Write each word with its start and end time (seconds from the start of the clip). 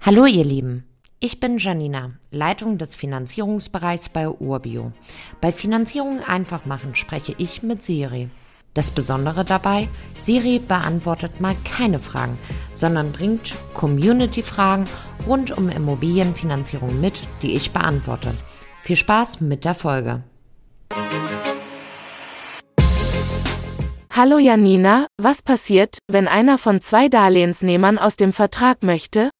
Hallo 0.00 0.26
ihr 0.26 0.44
Lieben, 0.44 0.84
ich 1.18 1.40
bin 1.40 1.58
Janina, 1.58 2.12
Leitung 2.30 2.78
des 2.78 2.94
Finanzierungsbereichs 2.94 4.08
bei 4.08 4.28
Urbio. 4.28 4.92
Bei 5.40 5.50
Finanzierung 5.50 6.20
einfach 6.22 6.64
machen 6.66 6.94
spreche 6.94 7.34
ich 7.36 7.64
mit 7.64 7.82
Siri. 7.82 8.30
Das 8.74 8.92
Besondere 8.92 9.44
dabei, 9.44 9.88
Siri 10.18 10.60
beantwortet 10.60 11.40
mal 11.40 11.56
keine 11.64 11.98
Fragen, 11.98 12.38
sondern 12.72 13.10
bringt 13.10 13.52
Community-Fragen 13.74 14.84
rund 15.26 15.58
um 15.58 15.68
Immobilienfinanzierung 15.68 17.00
mit, 17.00 17.14
die 17.42 17.54
ich 17.54 17.72
beantworte. 17.72 18.34
Viel 18.82 18.96
Spaß 18.96 19.40
mit 19.40 19.64
der 19.64 19.74
Folge. 19.74 20.22
Hallo 24.14 24.38
Janina, 24.38 25.08
was 25.20 25.42
passiert, 25.42 25.98
wenn 26.06 26.28
einer 26.28 26.56
von 26.56 26.80
zwei 26.80 27.08
Darlehensnehmern 27.08 27.98
aus 27.98 28.16
dem 28.16 28.32
Vertrag 28.32 28.84
möchte? 28.84 29.30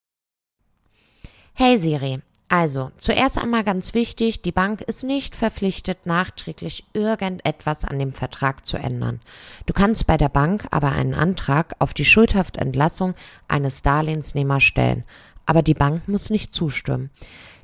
Hey 1.61 1.77
Siri, 1.77 2.20
also 2.46 2.92
zuerst 2.98 3.37
einmal 3.37 3.64
ganz 3.64 3.92
wichtig, 3.92 4.42
die 4.42 4.52
Bank 4.52 4.80
ist 4.83 5.02
nicht 5.02 5.34
verpflichtet, 5.34 6.06
nachträglich 6.06 6.84
irgendetwas 6.92 7.84
an 7.84 7.98
dem 7.98 8.12
Vertrag 8.12 8.64
zu 8.64 8.77
ändern. 8.77 9.19
Du 9.66 9.73
kannst 9.73 10.06
bei 10.06 10.16
der 10.16 10.28
Bank 10.28 10.69
aber 10.70 10.92
einen 10.92 11.14
Antrag 11.14 11.74
auf 11.80 11.95
die 11.95 12.05
Schuldhaftentlassung 12.05 13.14
eines 13.48 13.83
Darlehensnehmers 13.83 14.62
stellen, 14.62 15.02
aber 15.47 15.62
die 15.62 15.74
Bank 15.74 16.06
muss 16.06 16.30
nicht 16.30 16.55
zustimmen. 16.55 17.10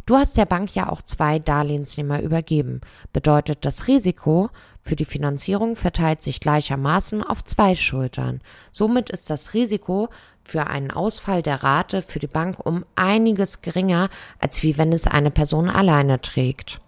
Du 0.06 0.16
hast 0.16 0.36
der 0.36 0.46
Bank 0.46 0.74
ja 0.74 0.88
auch 0.88 1.00
zwei 1.00 1.38
Darlehensnehmer 1.38 2.20
übergeben. 2.20 2.80
Bedeutet, 3.12 3.64
das 3.64 3.86
Risiko 3.86 4.50
für 4.82 4.96
die 4.96 5.06
Finanzierung 5.06 5.76
verteilt 5.76 6.20
sich 6.20 6.40
gleichermaßen 6.40 7.22
auf 7.22 7.42
zwei 7.44 7.74
Schultern. 7.74 8.40
Somit 8.70 9.08
ist 9.08 9.30
das 9.30 9.54
Risiko 9.54 10.10
für 10.44 10.66
einen 10.68 10.90
Ausfall 10.90 11.42
der 11.42 11.62
Rate 11.62 12.02
für 12.02 12.18
die 12.18 12.26
Bank 12.26 12.64
um 12.64 12.84
einiges 12.94 13.62
geringer, 13.62 14.08
als 14.38 14.62
wie 14.62 14.78
wenn 14.78 14.92
es 14.92 15.06
eine 15.06 15.30
Person 15.30 15.68
alleine 15.68 16.20
trägt. 16.20 16.80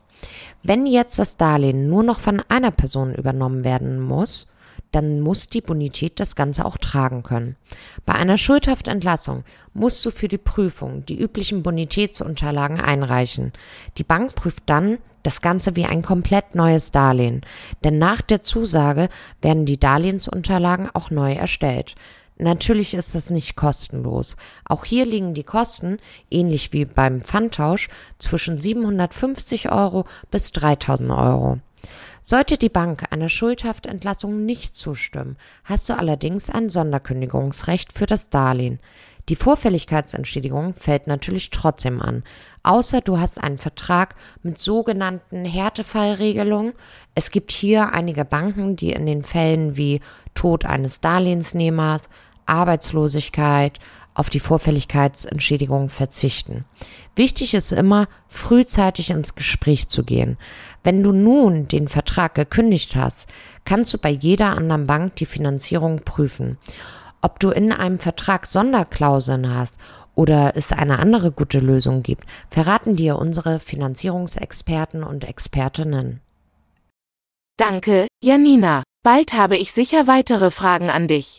Wenn 0.63 0.87
jetzt 0.87 1.19
das 1.19 1.37
Darlehen 1.37 1.89
nur 1.89 2.03
noch 2.03 2.21
von 2.21 2.43
einer 2.49 2.71
Person 2.71 3.15
übernommen 3.15 3.65
werden 3.65 4.01
muss, 4.01 4.49
dann 4.93 5.21
muss 5.21 5.49
die 5.49 5.61
Bonität 5.61 6.21
das 6.21 6.37
Ganze 6.37 6.65
auch 6.65 6.77
tragen 6.77 7.23
können. 7.23 7.57
Bei 8.05 8.15
einer 8.15 8.39
Schuldhaftentlassung 8.39 9.45
musst 9.75 10.05
du 10.07 10.11
für 10.11 10.29
die 10.29 10.39
Prüfung 10.39 11.05
die 11.07 11.21
üblichen 11.21 11.63
Bonitätsunterlagen 11.63 12.81
einreichen. 12.81 13.53
Die 13.99 14.05
Bank 14.05 14.35
prüft 14.35 14.65
dann 14.67 14.99
das 15.23 15.43
Ganze 15.43 15.77
wie 15.77 15.87
ein 15.87 16.03
komplett 16.03 16.55
neues 16.55 16.93
Darlehen, 16.93 17.43
denn 17.83 17.99
nach 17.99 18.23
der 18.23 18.43
Zusage 18.43 19.09
werden 19.43 19.67
die 19.67 19.79
Darlehensunterlagen 19.79 20.89
auch 20.95 21.11
neu 21.11 21.33
erstellt. 21.33 21.97
Natürlich 22.39 22.93
ist 22.95 23.15
das 23.15 23.31
nicht 23.31 23.57
kostenlos. 23.57 24.37
Auch 24.65 24.85
hier 24.85 25.07
liegen 25.07 25.33
die 25.33 25.45
Kosten, 25.45 25.99
ähnlich 26.31 26.73
wie 26.73 26.85
beim 26.85 27.23
Pfandtausch, 27.23 27.89
zwischen 28.19 28.61
750 28.61 29.73
Euro 29.73 30.05
bis 30.31 30.53
3000 30.53 31.11
Euro. 31.13 31.59
Sollte 32.29 32.59
die 32.59 32.69
Bank 32.69 33.05
einer 33.13 33.29
Schuldhaftentlassung 33.29 34.45
nicht 34.45 34.75
zustimmen, 34.75 35.37
hast 35.63 35.89
du 35.89 35.97
allerdings 35.97 36.51
ein 36.51 36.69
Sonderkündigungsrecht 36.69 37.93
für 37.93 38.07
das 38.07 38.31
Darlehen. 38.31 38.81
Die 39.29 39.37
Vorfälligkeitsentschädigung 39.37 40.75
fällt 40.75 41.07
natürlich 41.07 41.51
trotzdem 41.51 42.03
an, 42.03 42.25
außer 42.65 43.01
du 43.01 43.21
hast 43.21 43.41
einen 43.41 43.59
Vertrag 43.59 44.17
mit 44.43 44.59
sogenannten 44.59 45.45
Härtefallregelungen. 45.45 46.73
Es 47.15 47.31
gibt 47.31 47.53
hier 47.53 47.95
einige 47.95 48.25
Banken, 48.25 48.75
die 48.75 48.91
in 48.91 49.07
den 49.07 49.23
Fällen 49.23 49.77
wie 49.77 50.01
Tod 50.35 50.65
eines 50.65 51.01
Darlehensnehmers, 51.01 52.09
Arbeitslosigkeit, 52.47 53.79
auf 54.17 54.31
die 54.31 54.41
Vorfälligkeitsentschädigung 54.41 55.91
verzichten. 55.91 56.65
Wichtig 57.15 57.53
ist 57.53 57.73
immer, 57.73 58.09
frühzeitig 58.29 59.11
ins 59.11 59.35
Gespräch 59.35 59.89
zu 59.89 60.05
gehen. 60.05 60.39
Wenn 60.83 61.03
du 61.03 61.13
nun 61.13 61.69
den 61.69 61.87
Vertrag 61.87 62.35
gekündigt 62.35 62.97
hast, 62.97 63.29
kannst 63.65 63.93
du 63.93 63.99
bei 63.99 64.11
jeder 64.11 64.57
anderen 64.57 64.87
Bank 64.87 65.17
die 65.17 65.27
Finanzierung 65.27 66.01
prüfen. 66.01 66.57
Ob 67.21 67.41
du 67.41 67.51
in 67.51 67.73
einem 67.73 67.99
Vertrag 67.99 68.47
Sonderklauseln 68.47 69.55
hast 69.55 69.77
oder 70.15 70.57
es 70.57 70.73
eine 70.73 70.99
andere 70.99 71.31
gute 71.31 71.59
Lösung 71.59 72.03
gibt, 72.03 72.25
verraten 72.49 72.97
dir 72.97 73.19
unsere 73.19 73.59
Finanzierungsexperten 73.59 75.03
und 75.03 75.25
Expertinnen. 75.25 76.21
Danke, 77.59 78.07
Janina. 78.23 78.83
Bald 79.03 79.35
habe 79.35 79.57
ich 79.57 79.73
sicher 79.73 80.07
weitere 80.07 80.51
Fragen 80.51 80.91
an 80.91 81.07
dich. 81.07 81.39